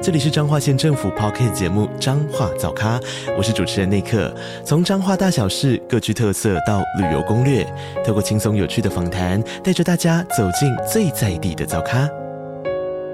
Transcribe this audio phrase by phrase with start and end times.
[0.00, 3.00] 这里是彰化县政府 Podcast 节目《彰化早咖》，
[3.36, 4.32] 我是主持人内克。
[4.64, 7.64] 从彰化大小事各具特色到旅游攻略，
[8.06, 12.08] 透过轻松有趣的访谈，带着大家走进最在地的早咖。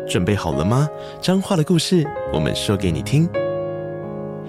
[0.06, 0.86] 准备好了吗？
[1.22, 3.26] 彰化的故事，我们说给你听。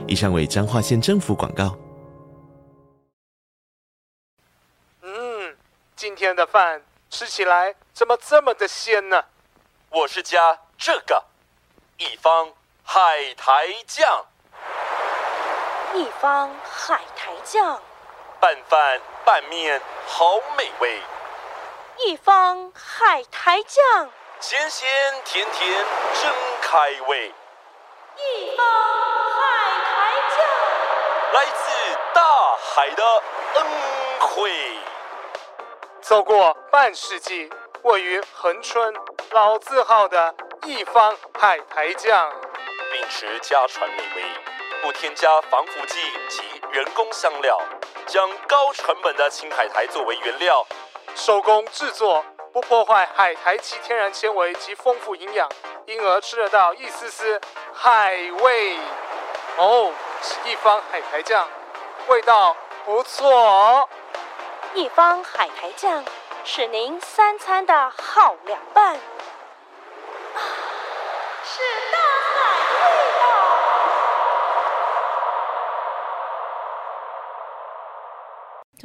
[0.05, 1.77] 以上为彰化县政府广告。
[5.01, 5.55] 嗯，
[5.95, 9.23] 今天的饭吃起来怎么这么的鲜呢？
[9.89, 11.23] 我是加这个。
[11.97, 12.51] 一方
[12.83, 14.25] 海苔酱，
[15.93, 17.79] 一方海苔酱，
[18.41, 21.01] 拌饭拌面好美味。
[21.99, 24.09] 一方海苔酱，
[24.41, 24.89] 咸咸
[25.23, 25.85] 甜甜
[26.21, 27.33] 真开胃。
[28.17, 28.65] 一方
[29.31, 30.45] 海苔酱，
[31.31, 33.03] 来自大海的
[33.53, 33.65] 恩
[34.19, 34.79] 惠。
[36.01, 37.49] 走过半世纪，
[37.83, 38.93] 位于恒春
[39.31, 40.35] 老字号的。
[40.65, 42.31] 一方海苔酱，
[42.91, 44.23] 秉持家传美味，
[44.81, 47.61] 不添加防腐剂及人工香料，
[48.07, 50.65] 将高成本的青海苔作为原料，
[51.13, 55.47] 手工制作，不破坏海苔其天然纤维及丰富营养，
[55.85, 57.39] 因而吃得到一丝丝
[57.71, 58.79] 海味。
[59.57, 59.93] 哦，
[60.23, 61.47] 是一方海苔酱，
[62.07, 63.87] 味道不错哦。
[64.73, 66.03] 一方海苔酱
[66.43, 68.99] 是您三餐的好凉拌。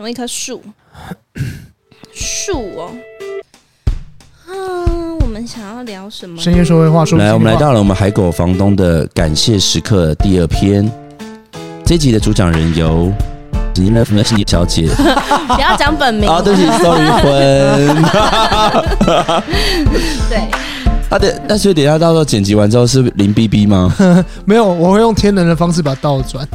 [0.01, 0.63] 成为一棵树，
[2.11, 2.91] 树哦。
[4.49, 6.41] 嗯，我们想要聊什么？
[6.41, 10.91] 深夜说会话，说来，我们来到了我们海狗房东的感谢时刻第二篇。
[11.85, 13.13] 这一集的主讲人由
[13.75, 14.89] 你来，那是你小姐，
[15.55, 18.03] 不要讲本名啊，对不起，sorry，婚。
[20.31, 20.39] 对。
[21.11, 23.95] 啊，对，那所以等一下到时候剪辑完之后是林 BB 吗？
[24.47, 26.49] 没有，我会用天能的方式把它倒转。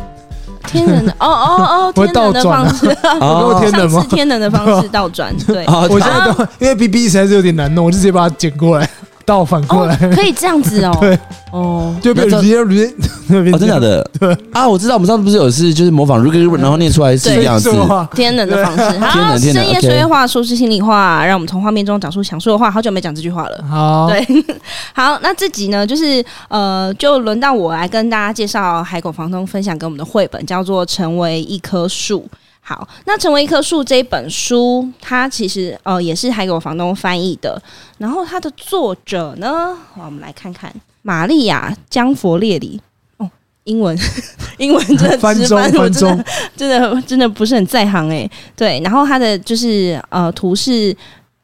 [0.65, 1.55] 天能的哦哦
[1.87, 2.87] 哦，我会倒转方式，
[3.21, 4.01] 哦，天人吗？
[4.01, 5.65] 是天能的方式倒转，对。
[5.89, 8.89] 我现在都因为 BB 实在是有点难弄，我就直接把它剪过来。
[9.25, 11.19] 倒反过来、哦、可以这样子哦， 对，
[11.51, 12.85] 哦，就变成直接直接
[13.27, 14.11] 那边，哦，真的假的？
[14.19, 14.37] 对。
[14.53, 16.23] 啊，我知道，我们上次不是有次，就是模仿，
[16.57, 17.69] 然后念出来是这样子，
[18.13, 22.69] 天冷的方式，好，天天，深夜说说话，说出心里话，让我们从画面中讲出想说的话。
[22.69, 24.25] 好久没讲这句话了，好，对，
[24.93, 32.19] 好，那这集呢，就是呃，就轮到我来跟大家介绍海狗房东分享给我们的绘本，叫做《成为一棵树》。
[32.67, 37.61] 好，那成为一棵树这一本书，它其实呃也是还给我房东翻译的。
[37.99, 42.81] 然后它的作者呢，我们来看看，玛利亚·江佛列里。
[43.17, 43.29] 哦，
[43.65, 43.95] 英文，
[44.57, 46.25] 英文真的翻中翻中，
[46.57, 48.27] 真的真的不是很在行哎。
[48.55, 50.97] 对，然后它的就是呃图是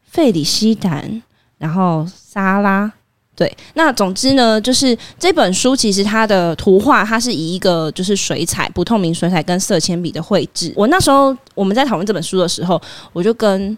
[0.03, 1.21] 费里西坦，
[1.59, 2.91] 然后莎拉。
[3.33, 10.71] 对，那总之呢，就是这本书其实它的图画，它是以一个就是水彩、不透明水彩跟色铅笔的绘制。
[10.75, 12.79] 我那时候我们在讨论这本书的时候，
[13.13, 13.75] 我就跟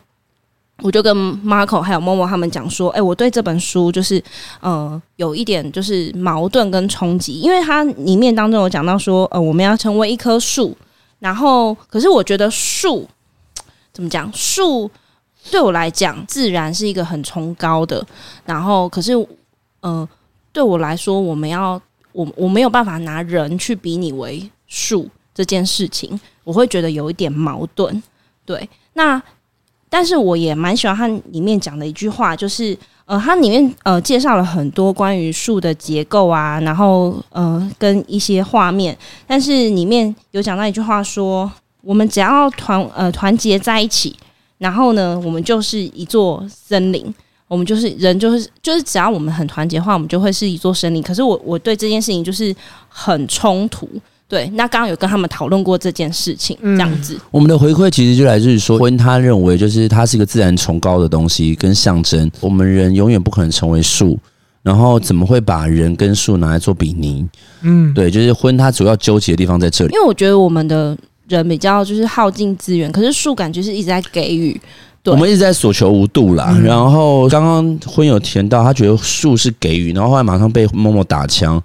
[0.82, 1.16] 我就跟
[1.46, 4.22] Marco 还有默默他们讲说，哎，我对这本书就是
[4.60, 10.76] 呃有一点就是矛盾跟冲击，因为它里面当中有讲到说，呃，我们要成为一棵树，
[11.20, 13.08] 然后可是我觉得树
[13.94, 14.90] 怎么讲，树
[15.52, 18.06] 对我来讲自然是一个很崇高的，
[18.46, 19.14] 然后可是。
[19.84, 20.10] 嗯、呃，
[20.52, 28.02] 对我来说，我们要我我没有办法拿人去比拟为树这件事情，我会觉得有一点矛盾。
[28.46, 29.22] 对，那
[29.90, 41.52] 但是我也蛮喜欢它里面讲的一句话，就是呃，它里面呃介绍了很多关于树的结构啊，然后呃跟一些画面，但是里面有讲到一句话说，
[41.82, 44.16] 我们只要团呃团结在一起，
[44.58, 47.14] 然后呢，我们就是一座森林。
[47.54, 51.04] 我们就是人，就是就是，只要我们很团结的话，我们就会是一座森林。
[51.04, 52.54] 可是我我对这件事情就是
[52.90, 53.88] 很冲突。
[54.28, 57.16] 对，那刚刚有跟他们讨论过这件事情，这样子。
[57.30, 62.32] 我们的回馈其实就来自于说，婚他认为就是它是一个自然崇高的东西跟象征。
[62.40, 64.18] 我们人永远不可能成为树，
[64.64, 67.24] 然后怎么会把人跟树拿来做比拟？
[67.62, 69.94] 嗯，对，就是婚它主要纠结的地方在这里。
[69.94, 70.98] 因为我觉得我们的
[71.28, 74.60] 人比较就是耗尽资源，可是树感觉是一直在给予。
[75.04, 81.62] 对我们一直在所求无度啦，然后刚刚婚友填到，他觉得树是给予，然后后来马上被默默打枪，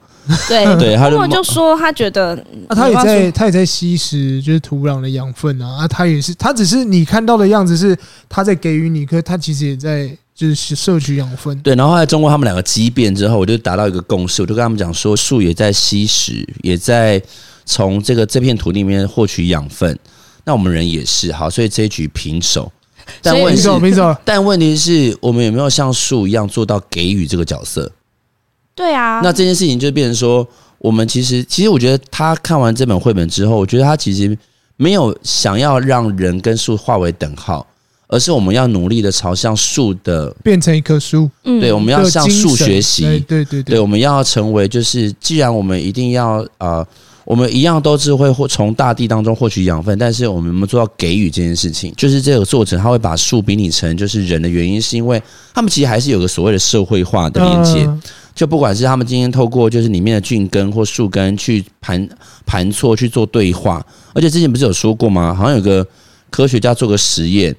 [0.49, 2.35] 对 对他就默默就说他觉得，
[2.67, 7.97] 啊，他也在他也在吸食就是土壤的养分啊，啊，他也是他只是你看到的样子是
[8.29, 11.57] 他在给予你，可是他其实也在就是摄取养分。
[11.61, 17.23] 对，然后后来经过他们两个激辩之后，我就达到一个共识，我就跟他们讲说，树也在吸食，也在
[17.65, 19.97] 从这个这片土地里面获取养分。
[20.45, 22.73] 那我们人也是好，所以这一局平手。
[23.23, 27.91] 但问题是，没错，但问题是我们有没有像树一样做到给予这个角色？
[28.75, 30.47] 对啊，那这件事情就变成说，
[30.79, 34.37] 我们其实，其实我觉得他看完这本绘本之后，我觉得他其实
[34.77, 37.67] 没有想要让人跟树划为等号，
[38.07, 41.29] 而是我们要努力的朝向树的变成一棵树。
[41.45, 43.03] 嗯，对，我们要向树学习。
[43.03, 46.87] 对对对，对，我们要成为就是，既然我们一定要呃。
[47.29, 51.93] 我们一样都是会获从大地当中获取养分，但是我们有没有做到给予这件事情？
[51.95, 55.23] 就是这个作者他会把树比拟成就是人的原因，是因为
[55.53, 57.87] 他们其实还是有个所谓的社会化的连接。
[58.35, 62.09] 就不管是他们今天透过就是里面的菌根或树根去盘
[62.47, 63.85] 盘错去做对话，
[64.15, 65.35] 而且之前不是有说过吗？
[65.35, 65.87] 好像有个
[66.31, 67.55] 科学家做个实验。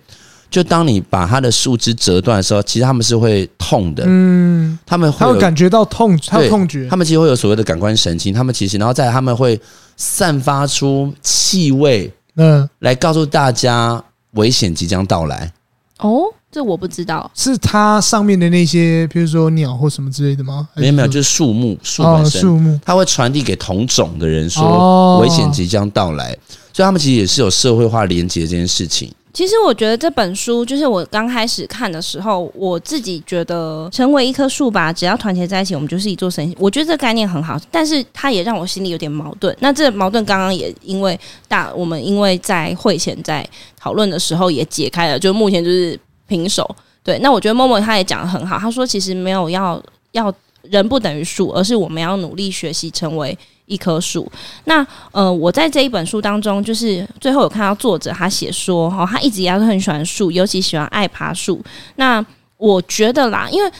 [0.49, 4.03] 就当你把它的树枝折断的时候，其实他们是会痛的。
[4.07, 6.87] 嗯，他们会他会感觉到痛，他有痛觉。
[6.89, 9.59] 他们其实会有所谓的感官神经，他们其实然后在他们会
[9.95, 15.51] 散发出气味，嗯，来告诉大家危险即将到来。
[15.99, 20.67] 哦，这我不知道，是它上面的那些，比如说鸟或什么之类的吗？
[20.75, 26.31] 没有没有，就是树木树本身，树木，它会传递给同种的人说危险即将到来，
[26.73, 29.13] 所以他们其实也是有社会化连接这件事情。
[29.31, 36.55] 其实我觉得这本书，就是我刚开始看的时候，我自己觉得成为一棵树吧，只要团结在一起，我们就是一座神。
[36.57, 39.55] 我觉得这个概念很好，但是它也让我心里有点矛盾。
[39.59, 41.17] 那这矛盾刚刚也因为
[41.47, 43.47] 大，我们因为在会前在
[43.77, 45.97] 讨论的时候也解开了，就目前就是
[46.27, 46.75] 平手。
[47.03, 49.81] 对，那我觉得默默他也讲得很好，他说其实没有要
[50.11, 50.33] 要
[50.63, 53.37] 人不等于树，而是我们要努力学习成为。
[53.69, 54.29] 一棵树，
[54.65, 61.63] 那呃，我在这一本书当中，就是最后有看到作者他写说，哈，他一直以来都很喜欢树，尤其喜欢爱爬树。
[61.95, 62.25] 那
[62.57, 63.71] 我觉得啦，因为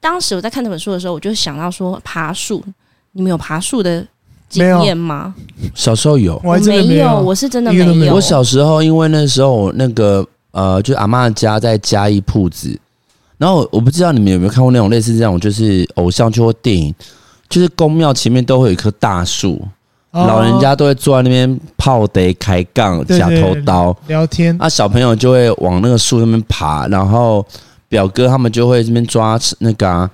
[0.00, 2.60] 当时我在看这本书的时候，我就想到说，爬树，
[3.12, 4.04] 你们有爬树的
[4.48, 5.32] 经验吗？
[5.76, 8.14] 小时候有，我没有，没有，我是真的没有。
[8.16, 12.76] 我小时候，因为那时候那个呃，就阿嬷家在嘉义铺子，
[13.38, 16.92] 然后我不知道你们有没有看过那种类似这种，就是偶像剧或电影。
[17.48, 19.62] 就是宫庙前面都会有一棵大树，
[20.10, 24.56] 哦、老人家都会坐在那边泡得、开杠、假头刀聊天。
[24.58, 27.44] 啊，小朋友就会往那个树那边爬，然后
[27.88, 30.10] 表哥他们就会这边抓那个、啊，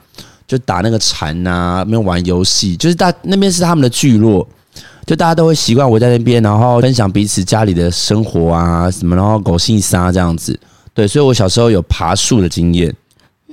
[0.47, 2.77] 就打那个蝉啊，那边玩游戏。
[2.77, 4.47] 就是大那边是他们的聚落，
[5.07, 10.59] 就大家都会习惯围在那边，然后分享彼此家里的生活啊什么，然后狗戏沙这样子。
[10.95, 12.95] 对，所以我小时候有爬树的经验。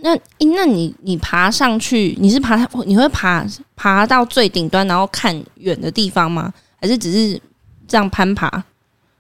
[0.02, 0.18] 那，
[0.56, 2.56] 那你你爬上去，你是爬，
[2.86, 6.52] 你会爬爬到最顶端，然后看远的地方吗？
[6.82, 7.40] 还是只是
[7.88, 8.64] 这样攀爬？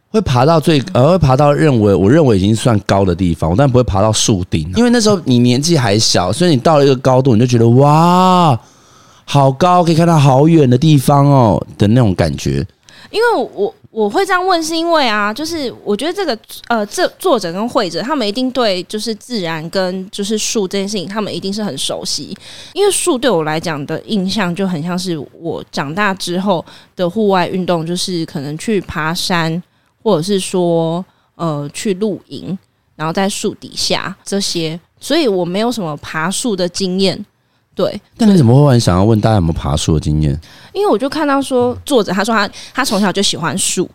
[0.10, 8.60] 会爬到最，呃，会爬到认为我认为已经算高的地方，但不会爬到树顶，因为那时候你年纪还小，所以你到了一个高度，你就觉得哇，
[9.26, 12.66] 好高，可以看到好远的地方哦的那种感觉。
[13.12, 13.74] 因为我。
[13.92, 16.38] 我会这样问，是因为啊，就是我觉得这个
[16.68, 22.38] 呃，这作者跟绘者他们一定对就是自然跟就是树这件事情，他们一定是很熟悉。
[22.74, 26.64] 因为树对我来讲的印象就很像是我长大之后
[26.96, 29.62] 的户外运动，就是可能去爬山，
[30.04, 31.04] 或者是说
[31.34, 32.56] 呃去露营，
[32.96, 37.26] 然后在树底下这些，所以我没有什么爬树的经验。
[37.80, 40.38] 对，但你怎么会很想要问大家有没有爬树的经验？
[40.74, 43.90] 因为我就看到说，作者他说他他从小就喜欢树，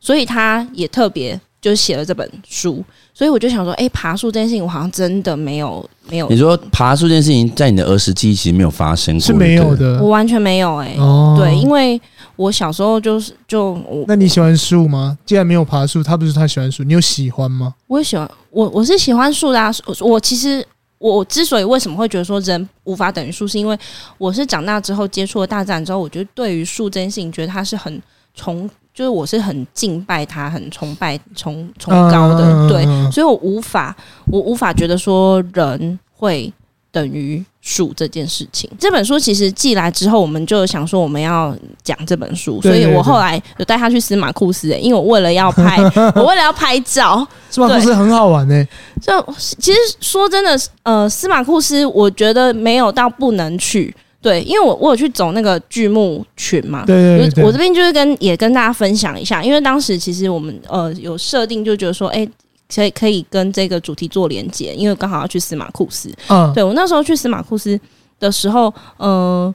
[0.00, 2.82] 所以他也特别就写了这本书。
[3.12, 6.26] 所以我就想说，哎，爬树这件事情，我好像真的没有没有。
[6.30, 10.98] 你说爬树这件事情，在你的儿时记忆其实没有发生过，是没有的，我完全没有哎、欸。
[10.98, 12.00] 哦，对，因为
[12.36, 13.78] 我小时候就是就，
[14.08, 15.18] 那你喜欢树吗？
[15.26, 17.74] 既然没有爬树，他不是他喜欢树，你有喜欢吗？
[17.86, 19.70] 我也喜欢，我我是喜欢树的啊。
[20.00, 20.66] 我其实。
[20.98, 23.78] 我之所以为什么会觉得说人无法等于树，是因为
[24.18, 28.02] 我是长大之后接触了大自然之后，我觉得对于树这件事情，觉得它是很
[28.34, 36.52] 崇，就是我是很敬拜它、很崇拜、崇崇高的，对，所以我无法，我无法觉得说人会。
[36.92, 45.76] 等于数这件事情，这本书其实寄来之后，我们就想说我们要讲这本书，所以我后来有带他去司马库斯，因为我为了要拍，
[46.16, 48.66] 我为了要拍照，司马库斯很好玩呢。
[49.00, 62.26] 就其实说真的，呃，司马库斯我觉得没有到不能去，对，因为我我有去走那个剧目群嘛，对对对，我这边就是跟也跟大家分享一下，因为当时其实我们呃有设定，就觉得说，哎。
[62.74, 66.10] 可以可以跟这个主题做连接，因为刚好要去司马库斯。
[66.28, 67.78] 嗯，对，我那时候去司马库斯
[68.18, 69.54] 的时候，嗯、呃，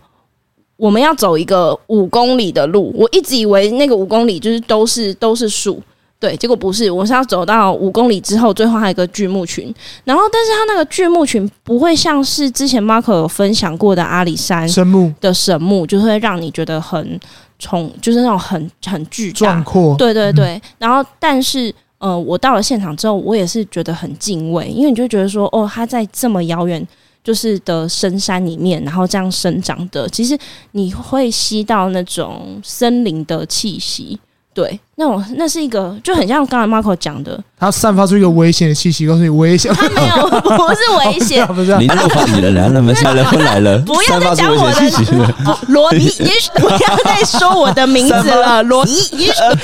[0.77, 5.81] 我们要走一个五公里的路，我一直以为那个五公里就是都是都是树。
[6.19, 9.73] 对，结果不是，我是要走到五公里之后，最后还有一个巨木群。
[10.03, 17.19] 然后，但是它那个巨木群不会像是之前 Marco 有分享过的阿里山神木的神木，就是会让你觉得很
[17.57, 19.95] 重，就是那种很很巨大壮阔。
[19.95, 20.49] 对对对。
[20.57, 26.85] 嗯、然后，但是呃，我到了现场之后，我也是觉得很敬畏，因为你就觉得说，哦，它在这么遥远
[27.23, 30.35] 就是的深山里面，然后这样生长的，其实
[30.71, 34.19] 你会吸到那种森林的气息。
[34.53, 39.73] 对，那种那是一个就很像刚才 Marco 讲的，它散发出一个危险的气息，告诉你危险。
[39.73, 41.77] 他没有， 不是危险，不是。
[41.77, 42.91] 你那个话题了，来了没？
[42.91, 43.79] 来了，婚来了。
[43.79, 46.09] 不要再讲我的罗尼，
[46.55, 48.91] 不要再说我的名字了，罗尼。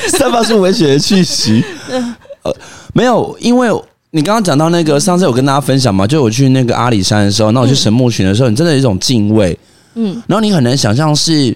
[0.07, 1.65] 散发出危险的气息。
[2.47, 2.55] 呃，
[2.93, 3.69] 没有，因为
[4.11, 9.57] 你刚刚讲到那个，上次有跟大家分享嘛，就我去那个阿里山的时候，那我去神木群的时候，你真的有一种敬畏，
[9.95, 11.55] 嗯，然后你很难想象是，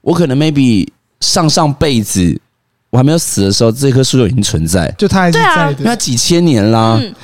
[0.00, 0.86] 我可能 maybe
[1.20, 2.40] 上上辈子。
[2.92, 7.14] 我还没有死的时候，这棵树就已经存在，就它还是在的，因为它几千年啦，嗯、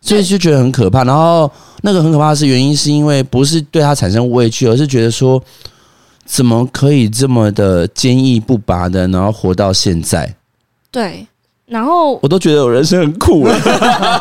[0.00, 1.02] 所以就觉得很可怕。
[1.02, 1.50] 然后
[1.82, 5.42] 那个很可怕的是原因，是因为不是对它产生畏惧，而是觉得说，
[6.24, 10.32] 怎么可以这么的坚毅不拔的，然后活到现在？
[10.92, 11.26] 对，
[11.66, 13.54] 然后我都觉得我人生很苦了，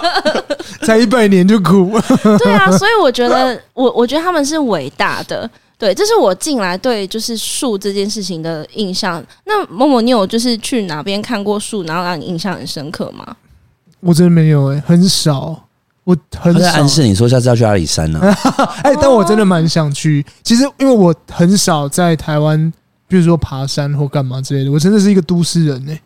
[0.83, 1.91] 才一百年就苦。
[2.39, 5.49] 对啊，所以我觉得我我觉得他们是伟大的。
[5.77, 9.23] 对，这是我进来对就是树这件事情的印象。
[9.43, 13.35] 那某某，你有就是去哪边看过树，然后让你印象很深刻吗？
[13.99, 15.63] 我真的没有哎、欸，很少。
[16.05, 16.59] 我很少。
[16.59, 18.37] 在暗示你说下次要去阿里山呢、啊？
[18.83, 20.25] 哎、欸，但我真的蛮想去。
[20.43, 22.71] 其实因为我很少在台湾，
[23.07, 24.71] 比如说爬山或干嘛之类的。
[24.71, 26.01] 我真的是一个都市人哎、欸，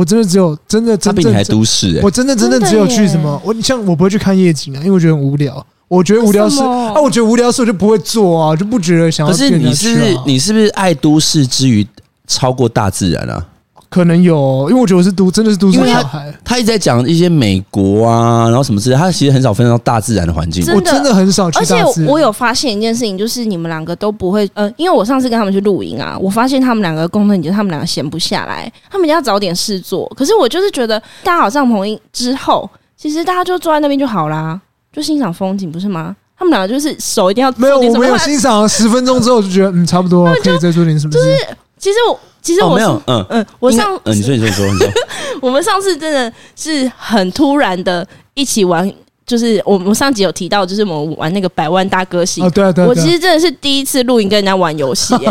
[0.00, 2.00] 我真的只有真的真的，他比你还都市。
[2.02, 3.38] 我真的真的只有去什么？
[3.44, 5.66] 我像我不会去看夜景啊，因为我觉得很无聊。
[5.88, 9.36] 我觉得无聊是啊，我觉得无聊事我就不会做啊，就不觉得想要、啊。
[9.36, 11.86] 可是你是不是你是不是爱都市之余
[12.26, 13.46] 超过大自然啊？
[13.90, 16.32] 可能有，因为我觉得我是都真的是都市小孩。
[16.44, 20.64] 他一直在讲一些美国啊，然后什么之类，他其实很少分到大自然的环境。
[20.72, 21.84] 我真的很少去大自然。
[21.84, 30.10] 而且我有发现一件事情，就是你们两个都不会呃，因为我上次跟他们去露营啊，我发现他们两个共同点就是他们两个闲不下来，他们要找点事做。
[30.16, 34.60] 可是我就是觉得搭好帐篷之后，其实大家就坐在那边就好啦。
[34.92, 36.14] 就欣赏风景，不是吗？
[36.36, 41.18] 他们两个就是手一定要没有，我没有欣赏十分钟之后就觉得嗯差不多，可以再做点什么事。
[41.18, 44.88] 就是其实我其实我没有嗯嗯，我上嗯你说你说你说
[45.42, 48.90] 我们上次真的是很突然的一起玩，
[49.26, 52.44] 就是我们上集有提到，就是我们玩那个百万大歌星。
[52.44, 55.14] 哦对对，我其实真的是第一次露营跟人家玩游戏，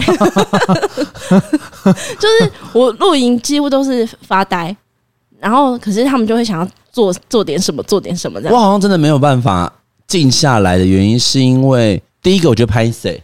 [2.20, 4.76] 就是我露营几乎都是发呆，
[5.40, 6.68] 然后可是他们就会想要。
[6.92, 8.54] 做做点什么，做点什么这样。
[8.54, 9.72] 我好像真的没有办法
[10.08, 13.22] 静下来的原因，是因为第一个，我觉得拍谢，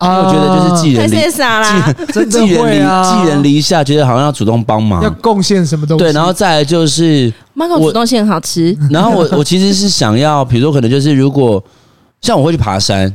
[0.00, 6.04] 因为我觉得就是寄人篱下，真的会啊，寄人篱下，觉得好像要主动帮忙，要贡献什么东西。
[6.04, 8.76] 对，然后再来就是，Marco 主动性很好吃。
[8.90, 11.62] 然后我我其实是想要，比如说可能就是如果
[12.20, 13.12] 像我会去爬山，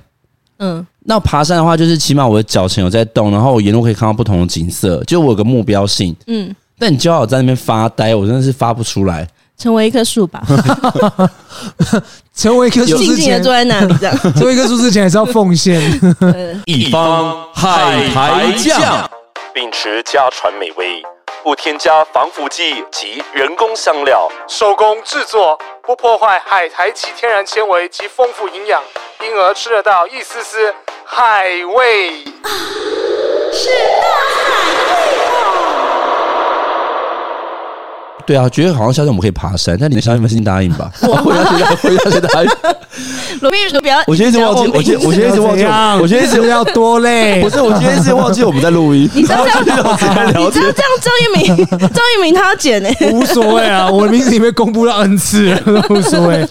[0.59, 6.53] 嗯，那爬山的话，就是起码我的脚前有在动，然后我沿路可以看到不同的景色，就我有个目标性，嗯。
[6.77, 9.25] 但你叫我在那边发呆，我真的是发不出来。
[9.57, 10.41] 成为一棵树吧，
[12.35, 15.81] 成为一棵树之前坐在那里这样， 成为一棵树之前还是要奉献。
[16.65, 19.09] 一方海苔酱，
[19.53, 21.01] 秉持家传美味，
[21.43, 28.81] 不添加防腐剂及人工香料，手工制作，不破坏海苔其天然纤维及丰富营养，
[29.23, 30.73] 因而吃得到一丝丝
[31.05, 32.25] 海味。
[33.55, 33.69] 是
[34.01, 34.51] 大海
[35.19, 35.22] 味。
[38.25, 40.27] 对啊，觉得好像下次我们可以爬山，但你们相信吗？
[40.29, 40.91] 先答应吧。
[41.01, 41.89] 我回答谁？
[41.89, 42.49] 回答谁答应？
[43.41, 45.63] 罗宾说：“不要。”我今天 一直忘记，我今我今天一直忘记，
[46.01, 47.41] 我今天一直要多累。
[47.41, 49.09] 不是，我今天一直忘记 我们在录音。
[49.13, 49.59] 你知道这样？
[49.59, 50.73] 你知道这样？
[51.01, 56.47] 张一鸣， 张一鸣他要剪诶，无所谓啊，我的名字已经被公布了 N 次了，无所谓。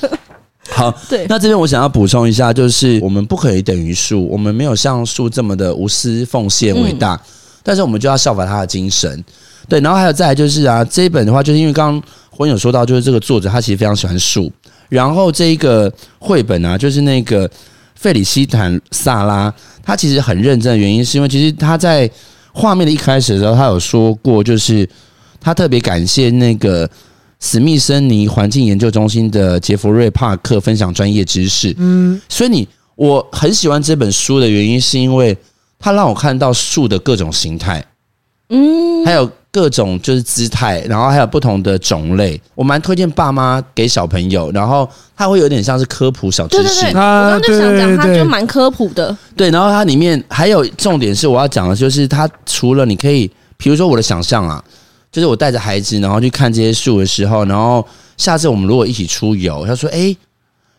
[0.71, 1.27] 好，对。
[1.29, 7.19] 那这边我想要补充一下，就是我们不可以等于树，我们没有像树这么的无私奉献伟大，
[7.63, 9.25] 但是我们就要效法他的精神。
[9.69, 14.51] 对，然后还有再来就是啊，这一本的话，就是因为刚刚婚友说到，就是这个作者他其实非常喜欢树，
[14.89, 17.49] 然后这一个绘本啊，就是那个
[17.95, 19.53] 费里希坦萨拉，
[19.83, 22.11] 他其实很认真的原因，是因为其实他在
[22.53, 24.89] 画面的一开始的时候，他有说过，就是
[25.41, 26.89] 他特别感谢那个
[27.41, 31.75] 史密森尼环境研究中心的杰弗瑞帕克分享专业知识。
[31.79, 35.37] 嗯，所以你我很喜欢这本书的原因，是因为
[35.79, 37.85] 它让我看到树的各种形态。
[38.49, 39.31] 嗯，还有。
[39.53, 46.81] 各种就是姿态，然后还有不同的种类，我蛮推荐爸妈给小朋友，然后它会有点像是科普小知识。
[46.85, 49.15] 对对对，我刚刚就想讲，它就蛮科普的。
[49.37, 54.65] 对，然后它里面还有重点是我要讲的，就是它除了你可以，比如说我的想象啊，
[55.11, 60.17] 就是我带着孩子，然后去看这些树的时候，然后下次我们如果一起出游，他说：“哎，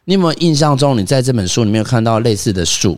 [0.06, 2.98] 你有没有印象中你在这本书里面有看到类似的树？”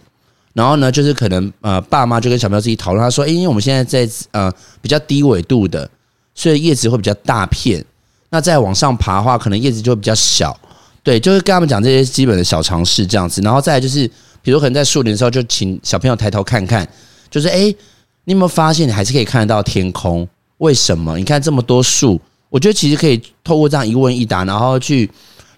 [0.56, 4.50] 然后呢，就是可能呃，爸妈就跟小朋友自己讨论，他说：“，因为我们现在在呃
[4.82, 5.88] 比较低纬度的，
[6.34, 7.84] 所以叶子会比较大片。
[8.30, 10.58] 那再往上爬的话，可能叶子就会比较小。
[11.04, 13.42] 对，就是跟他们讲这些基本的小常识这样子。
[13.42, 14.10] 然后再来就是，
[14.42, 16.88] 比如可能在树林的时候，就请小朋友抬头看看，
[17.30, 17.76] 就是诶，
[18.24, 20.26] 你有没有发现你还是可以看得到天空？
[20.60, 21.18] 为什么？
[21.18, 22.20] 你看这么多树，
[22.50, 25.10] 我觉得其实可以透过这样一问一答，然后去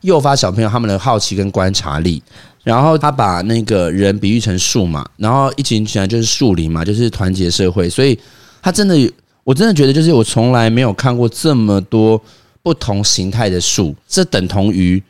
[0.07, 2.23] 诱发小朋友他们的好奇跟观察力。”
[2.63, 7.89] 然后他把那个人比喻成树嘛，然后一群起来就是树林嘛，就是团结社会。
[7.89, 8.17] 所以
[8.61, 9.13] 他真的，
[9.45, 12.21] 我真的觉得，就是我从来没有看过这么多
[12.61, 13.95] 不同形态的树。
[14.05, 15.01] 这等同于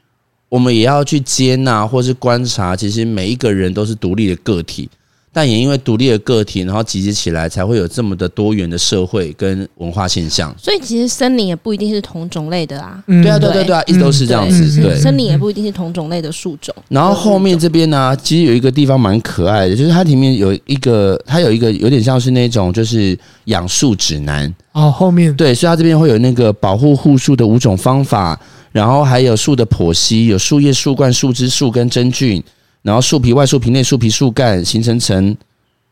[0.49, 4.87] 我们也要去接纳或是观察，其实每一个人都是独立的个体。
[5.37, 10.51] 但也因为独立的个体，然后集结起来，才会有这么的多元的社会跟文化现象。
[10.57, 13.03] 所以其实森林也不一定是同种类的啊。
[13.05, 14.81] 对啊，对对对啊，一直都是这样子。
[14.81, 16.73] 对，森林也不一定是同种类的树种。
[16.89, 23.15] 然后后面这边呢，其实有一个地方蛮可爱的，就是它里面有一个，它有一个有点像是那种就是
[23.45, 24.89] 养树指南哦。
[24.89, 28.39] 后面对，所以它这边会有那个保护护树的五种方法，
[28.71, 32.43] 然后还有树的剖析，有树叶、树冠、树枝、树根、真菌。
[32.87, 35.35] 然后树皮、外树皮、内树皮、树干、形成层，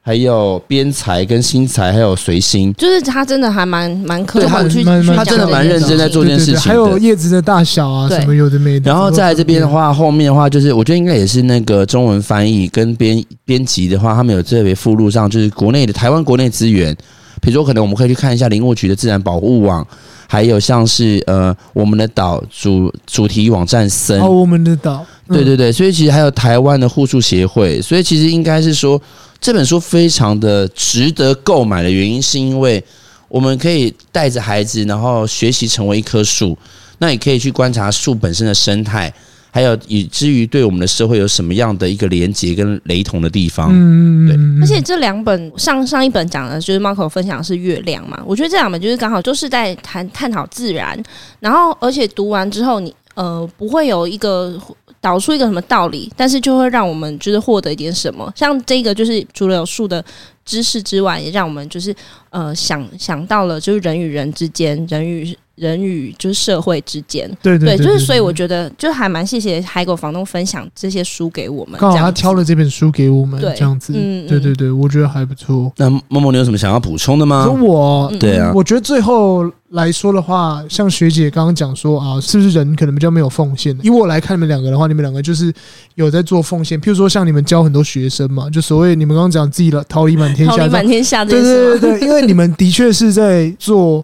[0.02, 6.62] 还有边材跟心材，还有随心，就是他真的还蛮蛮可靠，去他真的蛮认真在做这件事情。
[6.62, 8.90] 还有叶子的大小啊，什么有的没的。
[8.90, 16.96] 然后在这边的话，后面的话就是，我觉得应该也是那个中文翻译跟编编辑的话，他们有特别附录上，就是国内的台湾国内资源，
[17.42, 19.86] 比如说可能我们可以去看一下林务局的自然保护网。
[20.28, 29.02] 还有像是呃，我们的岛主主题网站森哦，我们的岛，对对对，所以其实还有台湾的护树协会，所以其实应该是说
[29.40, 32.84] 这本书非常的值得购买的原因，是因为
[33.28, 36.58] 我们可以带着孩子，然后学习成为一棵树，
[37.00, 39.14] 那也可以去观察树本身的生态。
[39.52, 43.70] 还有以至于对我们的社会有什么样的一个连接跟雷同的地方？
[43.72, 44.62] 嗯，对。
[44.62, 51.02] 而且这两本上上一本讲的就是 Marco 分享的是月亮嘛，我觉得这两本就是刚好就是在谈探讨自然，
[51.40, 54.58] 然后而且读完之后你呃不会有一个
[55.02, 58.32] 导出一个什么道理，但是就会让我们就是获得一点什么。
[58.36, 60.04] 像这个就是除了有数的
[60.46, 61.96] 知识之外，也让我们就是
[62.30, 65.36] 呃想想到了就是人与人之间，人与。
[65.56, 75.72] 人与就是社会之间，对对，对，对，就是所以我觉得就还蛮谢谢海狗房东分享这些书给我们，刚好他挑了这本书给我们，这样子，嗯，对对对，我觉得还不错。
[75.78, 77.50] 那默默，你有什么想要补充的吗？
[77.50, 83.78] 我，对啊，我觉得最后来说的话，像学姐刚刚讲说啊，是不是人可能比较没有奉献？
[83.82, 85.54] 以我来看你们两个的话，你们两个就是
[85.96, 94.04] 有在做奉献，譬如说像你们教很多学生嘛，就所谓你们刚刚讲自己的桃李满天下，桃李满天下，对对对对，因为你们的确是在做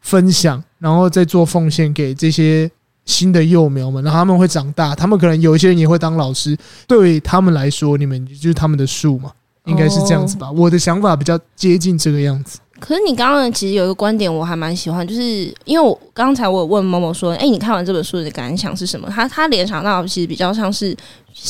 [0.00, 0.62] 分享。
[0.84, 2.70] 然后再做奉献给这些
[3.06, 6.54] 新的幼苗们，然后他们会长大，他们可能有一些人也会当老师。
[6.86, 9.32] 对他们来说，你们就是他们的树嘛，
[9.64, 10.50] 应该是这样子吧？
[10.50, 12.58] 我的想法比较接近这个样子。
[12.78, 15.22] 可是你刚刚其实有一个观点我还蛮喜欢，就是
[15.64, 19.08] 因为我刚才我有问某某说，哎，你看完这本书的感想是什么？
[19.08, 20.94] 他他联想到其实比较像是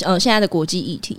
[0.05, 1.19] 呃现在的国际议题。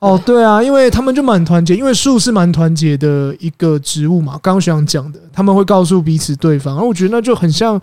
[0.00, 4.32] 哦，对啊，因为他们就蛮团结，因为树是蛮团结的一个植物嘛。
[4.42, 7.80] 刚刚学长讲的，他们会告诉彼此对方，然后我觉得那就很像，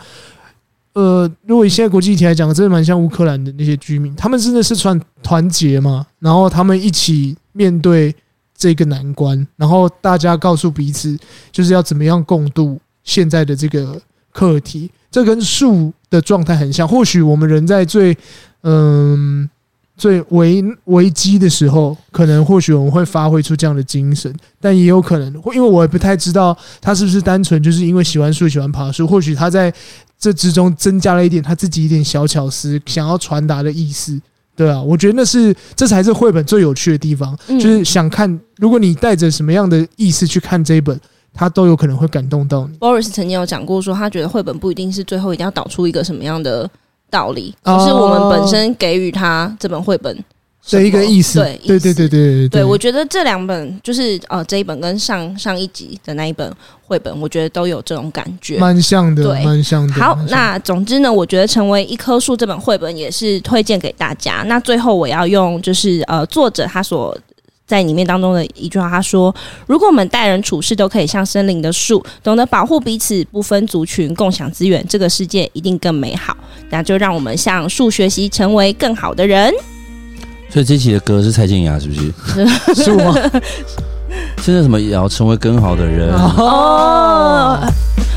[0.94, 8.16] 呃，如果以现在国际议题来讲，真的蛮像乌克兰的那些居民，他们真的是算团结嘛，然后他们一起面对
[8.56, 11.18] 这个难关，然后大家告诉彼此，
[11.52, 14.00] 就是要怎么样共度现在的这个
[14.32, 14.92] 课题。
[15.10, 18.16] 这跟树的状态很像，或许我们人在最，
[18.62, 19.50] 嗯。
[20.02, 29.72] 最危危机的时候，可能或许我们会发挥出这样的精神，但也有可能，因为我也不太知道他是不是单纯就是因为喜欢树喜欢爬树，或许他在
[30.18, 34.20] 这之中增加了一点他自己一点小巧思，想要传达的意思，
[34.56, 41.00] 对啊，我觉得那是这才是绘本最有趣的地方，就是想看，如果你带着什么样的意思去看这一本，
[41.32, 42.76] 他都有可能会感动到你。
[42.80, 46.68] Boris 曾经有讲过说，他觉得绘本不一定是最后一定要导出一个什么样的。
[47.12, 50.18] 道理，就是我们本身给予他这本绘本
[50.70, 51.40] 的一个意思。
[51.40, 52.64] 对，对，对，对，对，对。
[52.64, 56.52] 我觉得这两本就是呃，这一本跟上上一集的那一本
[56.88, 59.94] 绘本，我觉得都有这种感觉，蛮像的，对，蛮像的。
[59.94, 64.44] 好，那总之呢，我觉得成为一棵树这本绘本也是推荐给大家。
[64.48, 67.18] 那最后我要用就是呃，作者他所
[67.72, 69.34] 在里面当中的一句话，他说
[69.66, 76.36] ：“如果我们待人处事都可以像森林的树，懂得保护彼此，不分族群，共享资源，这个世界一定更美好。”
[76.70, 79.54] 那就让我们向树学习，成为更好的人。
[80.50, 82.12] 所以这期的歌是蔡健雅，是不是？
[82.84, 83.16] 是吗？
[84.42, 87.60] 现在什么也要成为更好的人哦。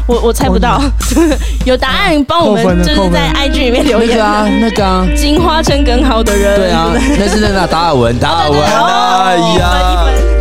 [0.07, 0.81] 我我猜不到，
[1.65, 4.09] 有答案帮我们就是在 IG 里面留言。
[4.11, 6.57] 那个啊，那个啊，进化成更好的人。
[6.61, 8.61] 对啊，那是那个达尔文，达尔文。
[8.61, 10.34] 哎呀。